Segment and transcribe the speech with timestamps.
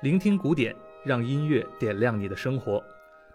[0.00, 2.80] 聆听古典，让音乐点亮你的生活。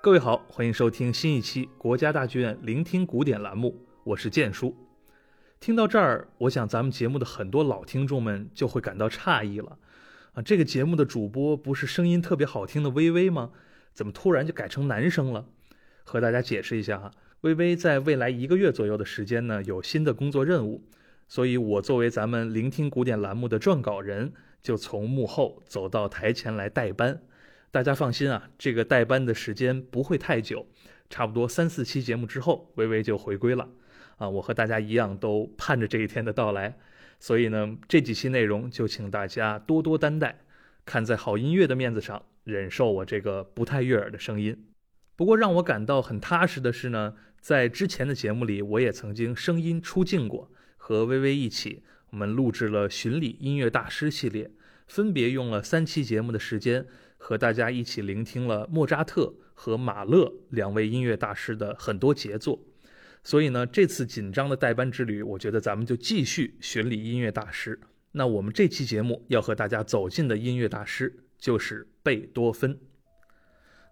[0.02, 4.74] 各位好，欢迎收听新一期国家大剧院聆听古典栏目，我是建叔。
[5.60, 9.78] 听到这儿，我想咱们节目的很多老听众们就会感到诧异了。
[10.36, 13.52] 啊，这个节目的主播不是声音特别好听的微微吗？
[13.93, 15.46] 怎么突然就改成男生了？
[16.05, 20.82] 和大家解释一下哈，微微在未来一个月左右的时间呢，有新的工作任务。
[21.27, 24.32] 所以，我作为咱们聆听古典栏目的撰稿人，
[24.64, 27.22] 就从幕后走到台前来代班。
[27.70, 30.66] 大家放心啊，这个代班的时间不会太久，
[31.10, 33.70] 差不多三四期节目之后，微微就回归了。
[34.17, 36.78] 啊，我和大家一样，都盼着这一天的到来。
[37.20, 40.39] 所以呢，这几期内容就请大家多多担待，
[40.86, 44.66] 看在好音乐的面子上，忍受我这个不太悦耳的声音。
[45.16, 50.50] 不过，让我感到很踏实的是呢，在之前的节目里，我也曾经声音出镜过。
[50.86, 51.81] 和微微一起，
[52.14, 54.52] 我们录制了巡礼音乐大师系列，
[54.86, 56.86] 分别用了三期节目的时间，
[57.17, 62.64] 和大家一起聆听了莫扎特和马勒两位音乐大师的很多杰作。
[63.23, 67.80] 所以呢，这次紧张的代班之旅，我觉得咱们就继续巡礼音乐大师。
[68.11, 72.77] 那我们这期节目要和大家走进的音乐大师就是贝多芬。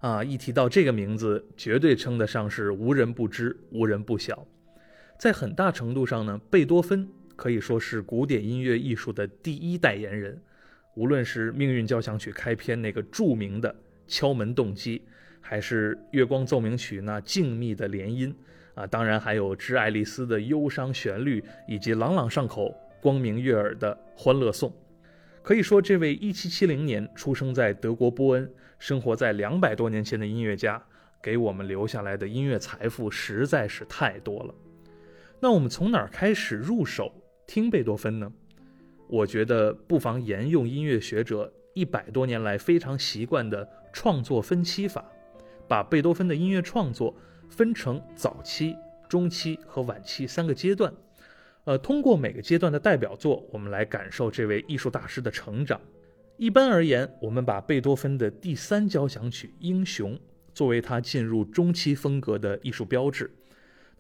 [0.01, 4.47] 啊，一提到这个名字，绝对称得上是无人不知，无人不晓。
[5.17, 7.09] 在很大程度上呢，贝多芬
[7.41, 10.39] 可以说是古典音乐艺术的第一代言人。
[10.93, 13.75] 无论是《命运交响曲》开篇那个著名的
[14.07, 15.01] 敲门动机，
[15.39, 18.31] 还是《月光奏鸣曲》那静谧的连音，
[18.75, 24.69] 啊，当然还有《致爱丽丝》的忧伤旋律，以及朗朗上口、光明悦耳的《欢乐颂》。
[25.41, 30.79] 可以说，这位1770年出生在德国波恩、生活在两百多年前的音乐家，
[31.23, 34.53] 给我们留下来的音乐财富实在是太多了。
[35.39, 37.11] 那我们从哪儿开始入手
[37.53, 38.31] 听贝多芬呢？
[39.09, 45.03] 我觉得不妨沿用音乐学者一百多年来非常习惯的创作分期法，
[45.67, 47.13] 把贝多芬的音乐创作
[47.49, 48.73] 分成早期、
[49.09, 50.93] 中期和晚期三个阶段。
[51.65, 55.81] 呃，通过每个阶段的代表作，我们来感受这位艺术大师的成长。
[56.37, 60.15] 一般而言，我们把贝多芬的第三交响曲《英雄》
[60.53, 63.29] 作为他进入中期风格的艺术标志。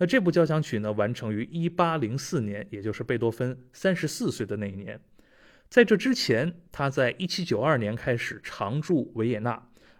[0.01, 4.99] 那这部交响曲呢，完成于一八零四年，也就是贝多芬三十四岁的那一年。
[5.69, 9.51] 在这之前，他在一七九二年开始常驻维也纳，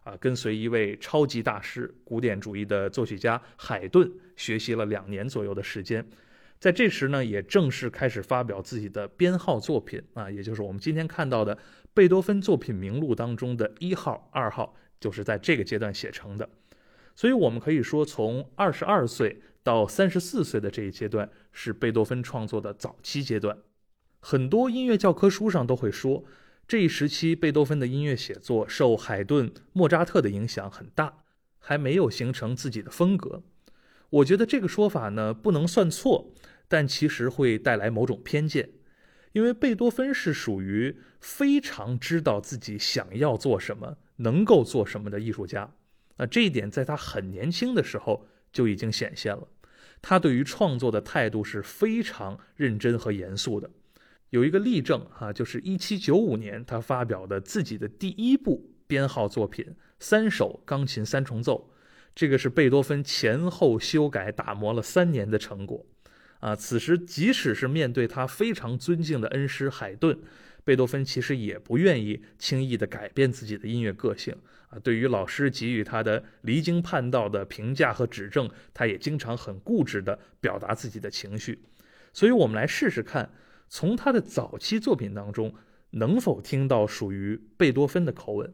[0.03, 6.03] 啊，跟随一位超级大师、古典主义的作曲家海顿学习了两年左右的时间。
[6.59, 11.55] 在这时呢，也正式开始发表自己的编号作品，啊，也就是我们今天看到的
[11.93, 16.49] 贝多芬作品名录当中的一号、二号，就是在这个阶段写成的。
[17.15, 19.39] 所以，我们可以说，从二十二岁。
[19.63, 23.57] 到三十四岁的这一阶段是贝多芬创作的早期阶段，
[24.19, 26.25] 很多音乐教科书上都会说，
[26.67, 31.23] 这一时期贝多芬的音乐写作受海顿、莫扎特的影响很大，
[31.59, 33.43] 还没有形成自己的风格。
[34.09, 36.33] 我觉得这个说法呢不能算错，
[36.67, 38.71] 但其实会带来某种偏见，
[39.33, 45.75] 因为贝多芬是属于非常知道自己想要做什么、能够做什么的艺术家。
[46.17, 48.25] 那这一点在他很年轻的时候。
[48.51, 49.47] 就已经显现了，
[50.01, 53.69] 他对于创作的态度是非常认真和严肃的。
[54.29, 61.69] 有一个例证哈，就是1795年他发表的自己的第一部编号作品三首钢琴三重奏，
[62.15, 65.85] 这个是贝多芬前后修改打磨了三年的成果。
[66.39, 70.17] 啊，此时即使是面对他非常尊敬的恩师海顿，
[70.63, 74.35] 贝多芬其实也不愿意轻易的改变自己的音乐个性。
[74.71, 81.63] 啊，对于老师给予他的离经叛道的评价和指正，他也经常很固执地表达自己的情绪。
[82.13, 83.29] 所以，我们来试试看，
[83.69, 85.53] 从他的早期作品当中
[85.91, 88.53] 能否听到属于贝多芬的口吻。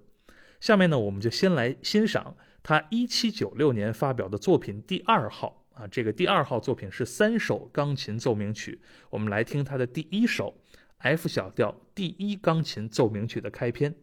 [0.59, 5.63] 下面呢，我们就先来欣赏他1796年发表的作品第二号。
[5.73, 8.81] 啊，这个第二号作品是三首钢琴奏鸣曲。
[9.11, 10.59] 我们来听他的第一首
[10.97, 13.93] F 小调第一钢琴奏鸣曲的开篇。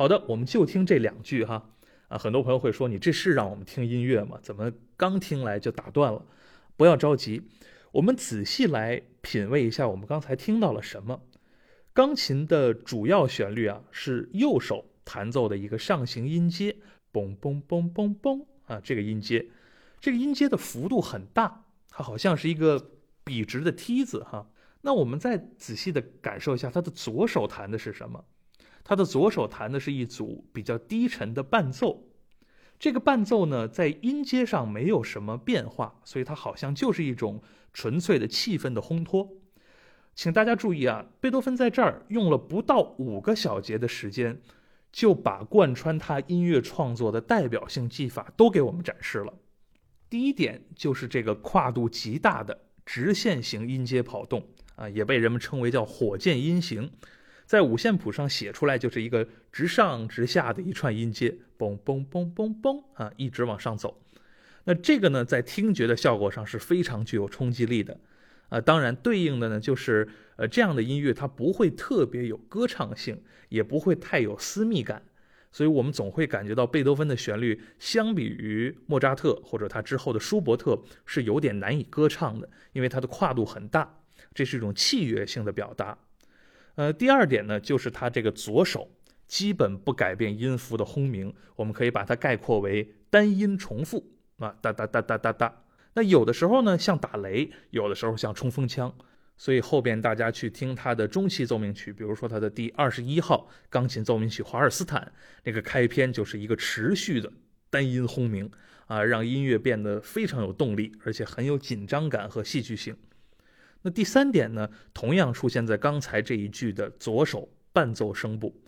[0.00, 1.72] 好的，我们就听这两句哈，
[2.08, 4.40] 啊，很多朋友会说，你这是让我们听音乐吗？
[4.42, 6.24] 怎么刚听来就打断了？
[6.74, 7.42] 不要着急，
[7.92, 11.20] 我们仔细来品味一下，我们刚才听到了什么？
[11.92, 16.76] 钢琴的主要旋律啊，是右手弹奏的一个上行音阶，
[17.12, 19.48] 嘣嘣嘣嘣嘣啊，这个音阶，
[20.00, 22.92] 这个音阶的幅度很大，它好像是一个
[23.22, 24.48] 笔直的梯子哈。
[24.80, 28.24] 那我们再仔细的感受一下，他的左手弹的是什么？
[28.82, 32.06] 他的左手弹的是一组比较低沉的伴奏。
[32.78, 37.42] 这个伴奏呢，在音阶上没有什么变化，所以它好像就是一种
[37.72, 39.28] 纯粹的气氛的烘托。
[40.14, 44.40] 请大家注意啊，贝多芬在这儿用了不到五个小节的时间，
[44.90, 49.34] 就把贯穿他音乐创作的代表性技法都给我们展示了。
[50.08, 56.90] 第一点就是这个跨度极大的直线型音阶跑动啊，也被人们称为叫火箭音型，
[57.50, 64.00] 在五线谱上写出来就是一个直上直下的一串音阶，嘣嘣嘣嘣嘣啊，一直往上走。
[64.62, 67.98] 那这个呢，在听觉的效果上是非常具有冲击力的。
[68.50, 75.02] 啊，当然，对应的呢，就是呃，这样的音乐它不会特别有歌唱性，也不会太有私密感，
[75.50, 83.92] 所以我们总会感觉到贝多芬的旋律相比于莫扎特或者他之后的舒伯特是有点难以歌唱的，因为它的跨度很大，
[84.32, 85.98] 这是一种器乐性的表达。
[86.80, 88.90] 呃，第二点呢，就是他这个左手
[89.26, 95.62] 基本不改变音符的轰鸣，我们可以把它概括为单音重复啊，哒哒哒哒哒哒。
[95.92, 98.90] 那有的时候呢，像打雷；有的时候像冲锋枪。
[99.36, 105.02] 所以后边大家去听他的中期奏鸣曲，比如说他的第二十一号钢琴奏鸣曲《华尔斯坦》，
[105.44, 107.30] 那个开篇就是一个持续的
[107.68, 108.50] 单音轰鸣
[108.86, 112.96] 啊，让音乐变得非常有动力，而且很有紧张感和戏剧性。
[113.82, 118.62] 那第三点呢，同样出现在刚才这一句的左手伴奏声部。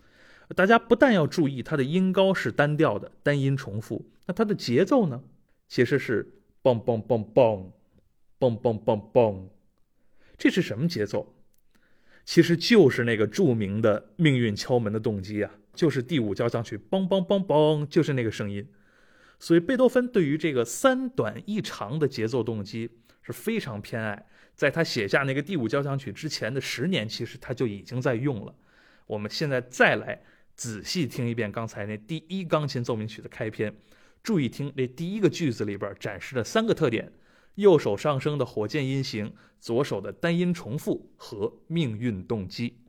[0.55, 5.23] 大家不但要注意它的音高是单调的，单音重复，那它的节奏呢，
[5.67, 6.39] 其实是。
[6.63, 7.71] 嘣嘣嘣嘣，
[8.39, 9.49] 嘣嘣嘣嘣，
[10.37, 11.35] 这是什么节奏？
[12.23, 18.65] 其实就是那个著名的命运敲门的动机啊，就是第五交响曲，嘣嘣嘣嘣，就是那个声音。
[19.39, 22.89] 所以贝多芬对于这个三短一长的节奏动机
[23.21, 24.25] 是非常偏爱。
[24.55, 28.55] 在他写下那个第五交响曲之前的十年，其实他就已经在用了。
[29.07, 30.21] 我们现在再来
[30.55, 33.75] 仔细听一遍刚才那第一钢琴奏鸣曲的开篇。
[34.21, 37.11] 注意听，这第一个句子里边展示的三个特点：
[37.55, 42.82] 右手上升的火箭音型，左手的单音重复和命运动机。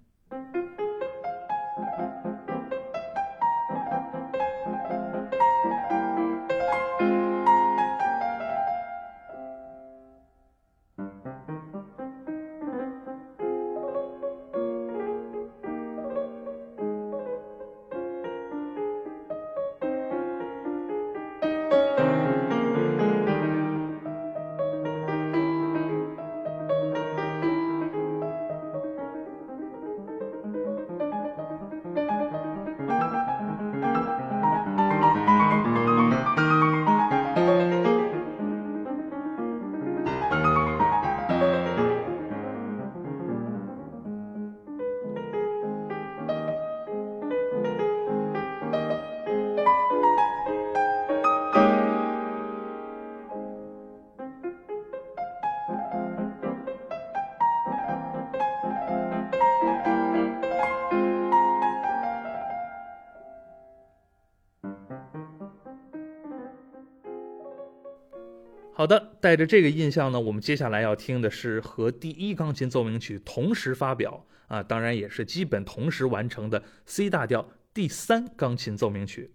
[69.25, 79.31] 带着这个印象呢，我们接下来要听的是和第一钢琴奏鸣曲同时发表啊，当然也是基本同时完成的 C 大调第三钢琴奏鸣曲。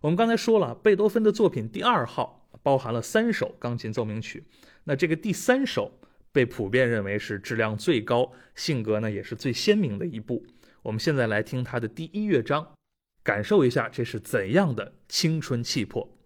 [0.00, 4.44] 我们刚才说了，贝多芬的作品第二号包含了三首钢琴奏鸣曲，
[4.84, 6.00] 那这个第三首
[6.32, 10.42] 被普遍认为是质量最高、性格呢也是最鲜明的一部。
[10.80, 12.66] 我们现在来听它的第一乐章，
[13.22, 16.17] 感受一下这是怎样的青春气魄。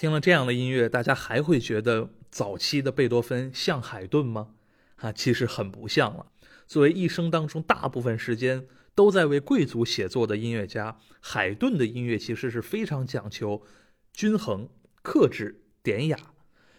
[0.00, 4.54] 听了这样的音乐，大家还会觉得早期的贝多芬像海顿吗？
[4.96, 6.24] 啊，其实很不像了。
[6.66, 13.62] 作为一生当中大部分时间都在为贵族写作的音乐家，海顿的音乐其实是非常讲求
[14.14, 14.70] 均衡、
[15.02, 16.16] 克制、典雅。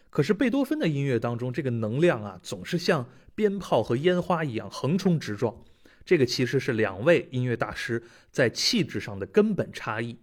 [0.10, 5.64] 可是贝多芬的音乐当中，这个能量啊，总是像鞭炮和烟花一样横冲直撞。
[6.04, 8.02] 这个其实是两位音乐大师
[8.32, 10.18] 在气质上的根本差异。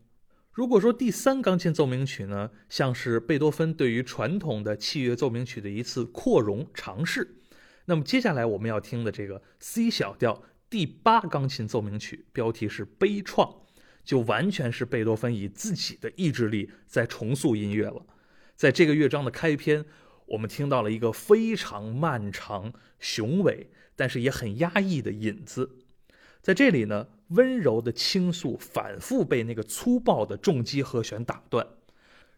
[0.59, 7.37] 如果说第三钢琴奏鸣曲呢，像是贝多芬对于传统的器乐奏鸣曲的一次扩容尝试，
[7.85, 13.59] 那么接下来我们要听的这个 C 小调第八钢琴奏鸣曲，标题是悲怆，
[14.03, 18.05] 就完全是贝多芬以自己的意志力在重塑音乐了。
[18.57, 19.85] 在这个乐章的开篇，
[20.27, 25.79] 我们听到了一个非常漫长、雄伟，但是也很压抑的引子。
[26.43, 31.66] 在这里呢，温柔的倾诉反复被那个粗暴的重击和弦打断，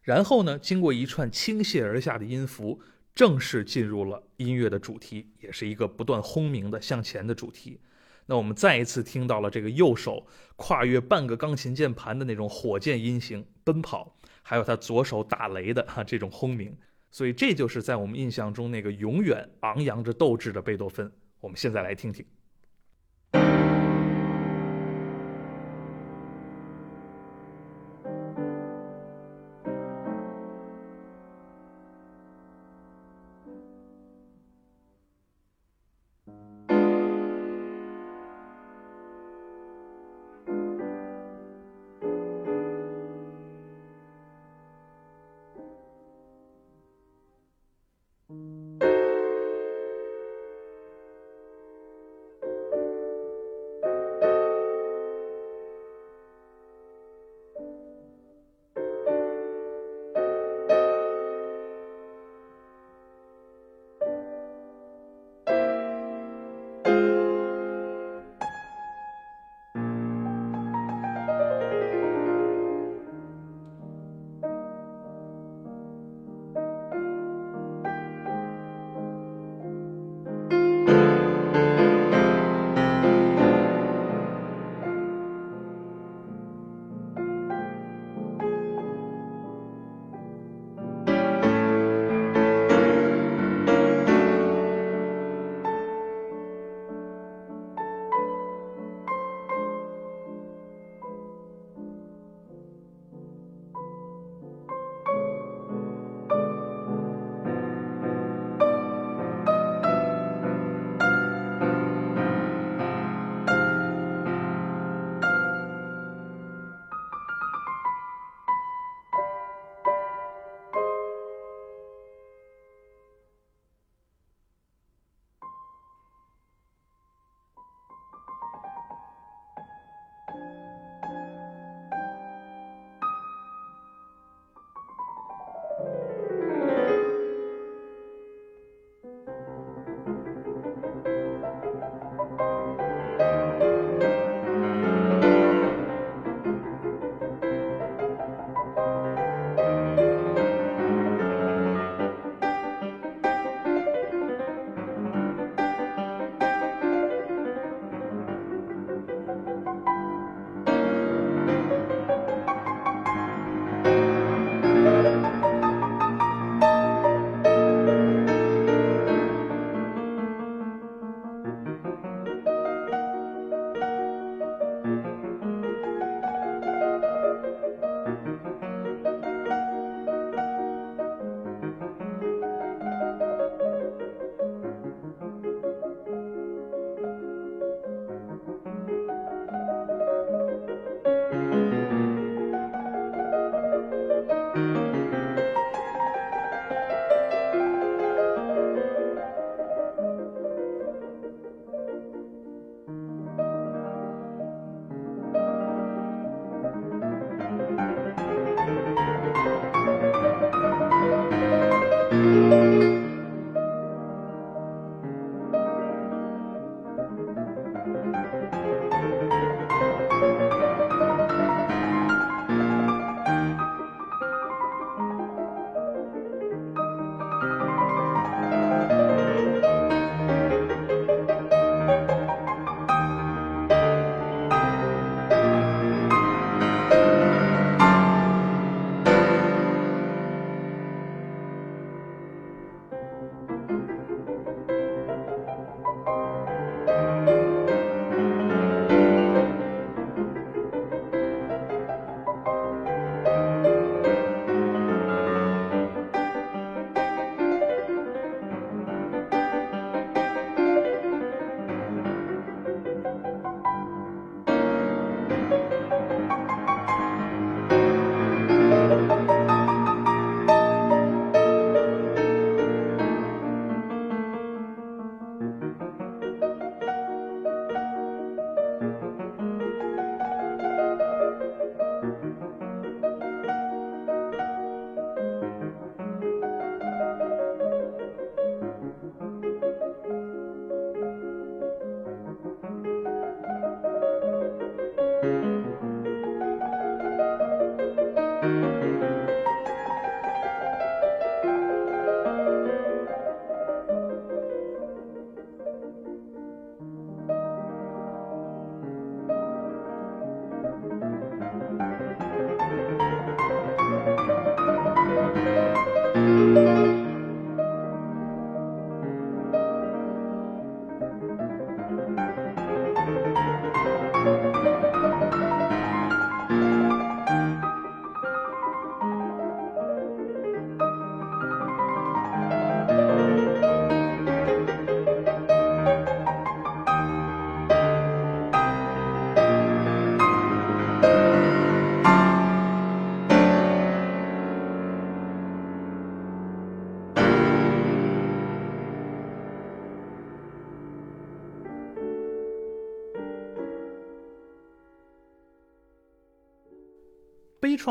[0.02, 2.80] 然后呢，经过一串倾泻而下的音符，
[3.14, 7.80] 正式进入了音乐的主题，也是一个不断轰鸣的向前的主题。
[8.26, 14.16] 那我们再一次听到了这个右手跨越半个钢琴键盘的那种火箭音型奔跑。
[14.42, 16.76] 还有他左手打雷的哈这种轰鸣，
[17.12, 21.12] 所以这就是在我们印象中那个永远昂扬着斗志的贝多芬。
[21.40, 22.24] 我们现在来听听。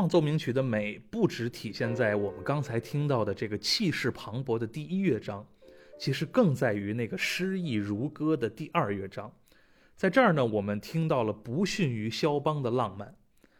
[0.07, 5.45] 奏鸣曲的美不只体现在我们刚才听到的这个气势磅礴的第一乐章，
[5.97, 9.33] 其实更在于那个诗意如歌的第二乐章。
[9.95, 13.15] 在这儿呢，我们听到了不逊于肖邦的浪漫，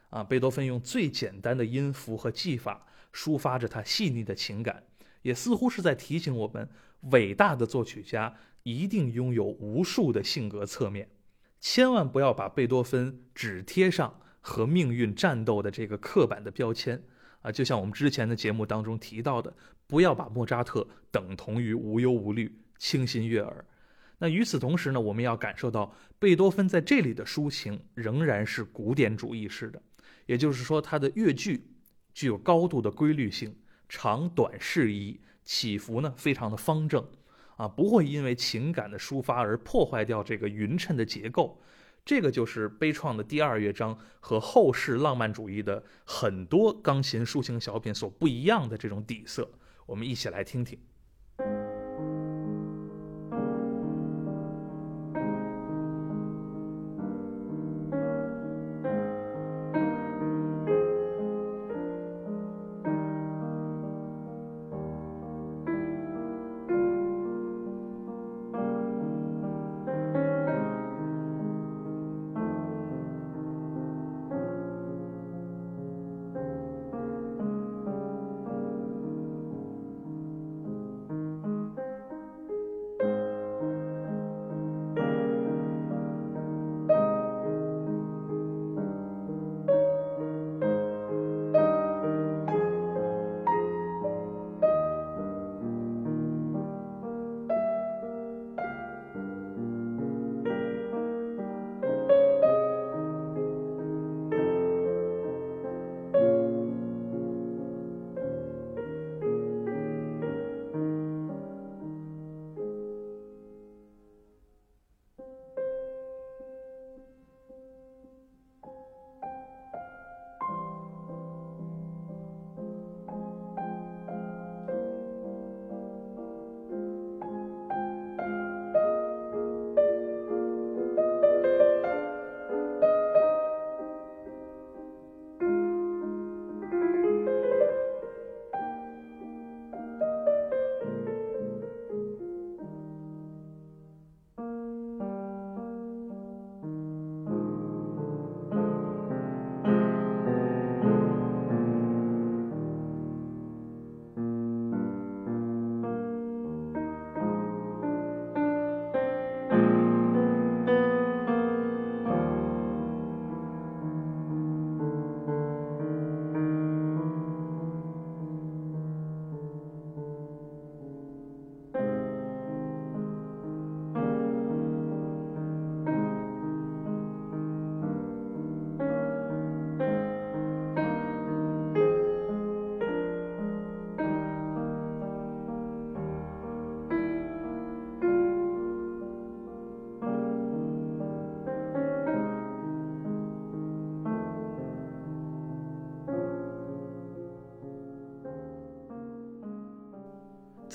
[0.10, 4.84] 啊，贝多芬用最简单的音符和技法抒发着他细腻的情感，
[5.24, 6.70] 也似乎是在提醒我们，
[7.12, 11.10] 伟大的作曲家一定拥有无数的性格侧面，
[11.60, 14.22] 千万不要把贝多芬只贴上。
[14.50, 17.00] 和命运战斗的这个刻板的标签
[17.42, 19.54] 啊，就像我们之前的节目当中提到的，
[19.86, 23.64] 不要把莫扎特等同于无忧无虑、清新悦耳。
[24.18, 29.82] 那与此同时呢，我们要感受到贝多芬在这里的抒情仍然是古典主义式的，
[30.26, 31.64] 也就是说，他的乐句
[32.14, 33.56] 具有高度的规律性，
[33.88, 37.08] 长短适宜，起伏呢非常的方正，
[37.56, 41.62] 啊，不会因为情感的抒发而破坏掉这个匀称的结构。
[42.10, 49.48] 这个就是悲怆的第二乐章和后世浪漫主义的很多钢琴抒情小品所不一样的这种底色，
[49.86, 50.76] 我们一起来听听。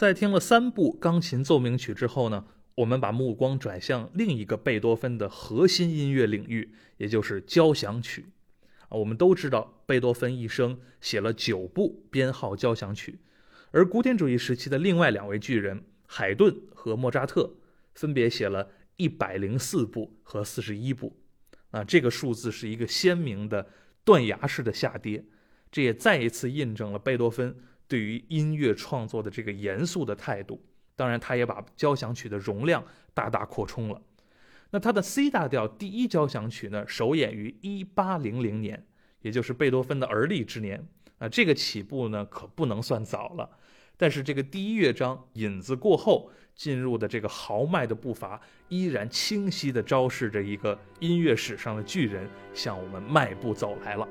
[0.05, 8.27] 在听了三部钢琴奏鸣曲之后呢，我们把目光转向另一个贝多芬的核心音乐领域，也就是交响曲。
[8.91, 13.19] 啊，我们都知道贝多芬一生写了九部编号交响曲，
[13.71, 17.55] 而古典主义时期的另外两位巨人海顿和莫扎特
[17.95, 21.17] 分别写了一百零四部和四十一部。
[21.71, 23.71] 啊，这个数字是一个鲜明的
[24.05, 25.25] 断崖式的下跌，
[25.73, 27.57] 这也再一次印证了贝多芬。
[27.87, 30.63] 对于音乐创作的这个严肃的态度，
[30.97, 34.01] 当然，他也把交响曲的容量大大扩充了。
[34.71, 38.87] 那他的 C 大调第一交响曲呢，首演于1800年，
[39.21, 40.87] 也就是贝多芬的而立之年。
[41.19, 43.49] 啊，这个起步呢，可不能算早了。
[43.97, 54.09] 但是这个第一乐章引子过后进入的这个豪迈的步伐，依然清晰地昭示着一个音乐史上的巨人向我们迈步走来了。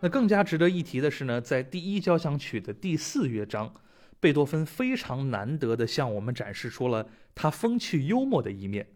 [0.00, 3.74] 那更加值得一提的是呢，在第一交响曲的第四乐章，
[4.18, 8.86] 贝多芬非常难得的向我们展示出了他风趣幽默的一面。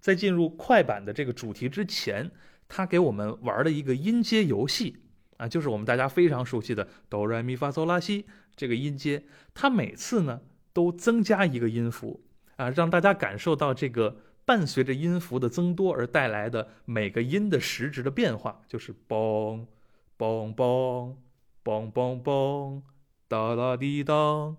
[0.00, 2.30] 在进入快板的这个主题之前，
[2.68, 4.96] 他给我们玩了一个音阶游戏
[5.36, 9.24] 啊，就是我们大家非常熟悉的哆来咪发嗦拉西这个音阶。
[9.54, 10.40] 他每次呢
[10.72, 12.24] 都增加一个音符
[12.56, 19.66] 啊，让大家感受到这个伴随着音符的增多而带来的每个音的时值的变化，就是嘣。
[20.20, 21.16] 嘣嘣
[21.64, 22.82] 嘣嘣嘣，
[23.26, 24.54] 哒啦滴当，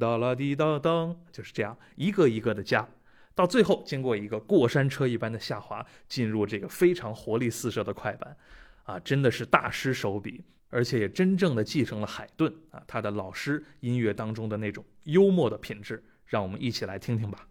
[0.00, 2.88] 哒啦滴当当，就是这样一个一个的加，
[3.32, 8.36] 到最后经过一个过山车一般的下滑，进入这个非常活力四射的快板，
[8.82, 17.46] 啊，真的是大师手笔，而且也真正的继承了海顿啊他的老师音乐当中的那种幽默的品质，让我们一起来听听吧。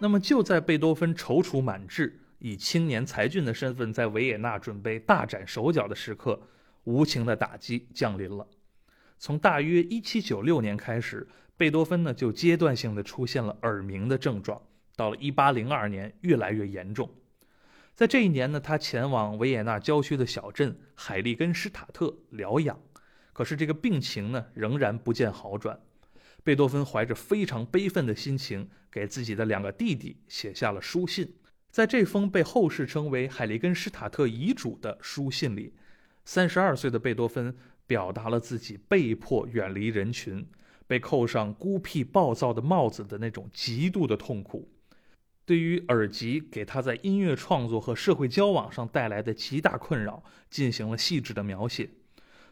[0.00, 6.40] 那么就在贝多芬踌躇满志，以青年才俊的身份在维也纳准备大展手脚的时刻，
[6.84, 8.46] 无情的打击降临了。
[9.18, 14.62] 从大约1796年开始，贝多芬呢就阶段性的出现了耳鸣的症状，
[14.96, 17.10] 到了1802年越来越严重。
[17.94, 22.80] 在这一年呢，他前往维也纳郊区的小镇海利根施塔特疗养，
[23.34, 25.78] 可是这个病情呢仍然不见好转。
[26.42, 31.34] 贝多芬怀着非常悲愤的心情，给自己的两个弟弟写下了书信。
[31.70, 35.74] 在这封被后世称为海利根施塔特遗嘱的书信里，
[36.24, 37.54] 三十二岁的贝多芬
[37.86, 40.44] 表达了自己被迫远离人群、
[40.86, 44.68] 被扣上孤僻暴躁的帽子的那种极度的痛苦。
[45.44, 51.90] 对于耳疾给他在音乐创作和社会交往上带来的极大困扰，进行了细致的描写。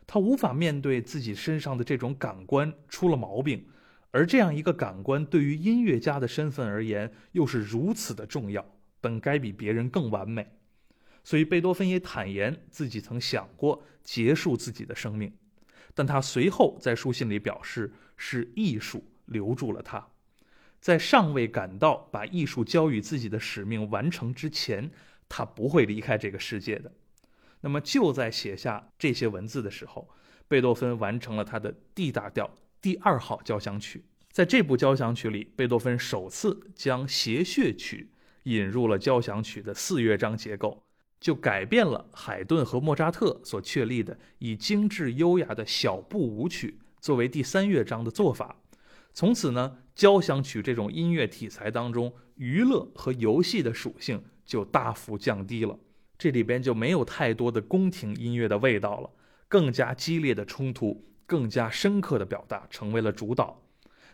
[0.06, 3.64] 他无法面对自己身上的这种感官出了毛病。
[4.10, 8.64] 而这样一个感官对于音乐家的身份而言，又是如此的重要，
[9.00, 10.46] 本该比别人更完美。
[11.24, 15.30] 所以贝多芬也坦言自己曾想过结束自己的生命，
[15.94, 20.08] 但他随后在书信里表示，是艺术留住了他，
[20.80, 24.90] 在尚未感到把艺术交予自己的使命完成之前，
[25.28, 26.90] 他不会离开这个世界的。
[27.60, 30.08] 那么就在写下这些文字的时候，
[30.46, 32.50] 贝多芬完成了他的 D 大调。
[32.80, 38.12] 第二号交响曲，在这部交响曲里，贝多芬首次将谐谑曲
[38.44, 40.84] 引入了交响曲的四乐章结构，
[41.18, 48.60] 就改变了海顿和莫扎特所确立的以精致优雅的小步舞曲作为第三乐章的做法。
[49.12, 55.76] 从此呢，交响曲这种音乐题材当中，娱乐和游戏的属性就大幅降低了，
[56.16, 59.10] 这里边就没有太多的宫廷音乐的味道了，
[59.48, 61.07] 更加激烈的冲突。
[61.28, 63.60] 更加深刻的表达成为了主导。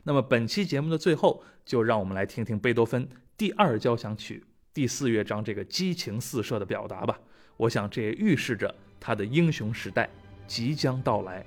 [0.03, 7.21] 那么本期节目的最后，就让我们来听听贝多芬第二交响曲第四乐章这个激情四射的表达吧。
[7.57, 10.11] 我想这也预示着他的英雄时代
[10.49, 11.47] 即将到来。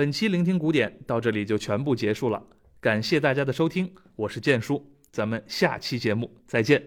[0.00, 2.42] 本期聆听古典到这里就全部结束了，
[2.80, 4.82] 感谢大家的收听，我是建叔，
[5.12, 6.82] 咱们下期节目再见。